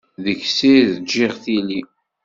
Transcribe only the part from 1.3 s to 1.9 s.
tili.